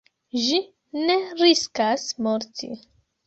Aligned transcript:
Ĝi 0.43 0.61
ne 1.09 1.17
riskas 1.43 2.07
morti. 2.29 2.73